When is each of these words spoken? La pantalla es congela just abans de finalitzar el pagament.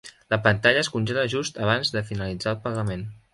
La 0.33 0.37
pantalla 0.45 0.79
es 0.85 0.89
congela 0.95 1.25
just 1.33 1.61
abans 1.67 1.93
de 1.97 2.03
finalitzar 2.09 2.55
el 2.55 2.61
pagament. 2.65 3.07